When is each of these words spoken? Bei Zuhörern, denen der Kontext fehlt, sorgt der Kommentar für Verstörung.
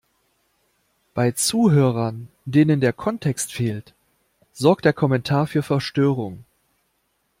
Bei 1.13 1.29
Zuhörern, 1.31 2.27
denen 2.45 2.81
der 2.81 2.91
Kontext 2.91 3.53
fehlt, 3.53 3.93
sorgt 4.51 4.85
der 4.85 4.93
Kommentar 4.93 5.45
für 5.45 5.61
Verstörung. 5.61 6.43